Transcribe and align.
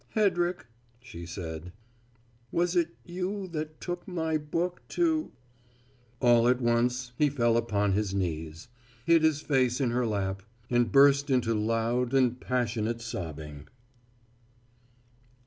"Hedrick," 0.15 0.65
she 0.99 1.27
said, 1.27 1.73
"was 2.51 2.75
it 2.75 2.95
you 3.05 3.47
that 3.49 3.79
took 3.79 4.07
my 4.07 4.35
book 4.35 4.81
to" 4.87 5.31
All 6.23 6.47
at 6.47 6.59
once 6.59 7.11
he 7.19 7.29
fell 7.29 7.55
upon 7.55 7.91
his 7.91 8.11
knees, 8.11 8.67
hid 9.05 9.21
his 9.21 9.41
face 9.41 9.79
in 9.79 9.91
her 9.91 10.07
lap, 10.07 10.41
and 10.71 10.91
burst 10.91 11.29
into 11.29 11.53
loud 11.53 12.15
and 12.15 12.39
passionate 12.39 12.99
sobbing. 12.99 13.67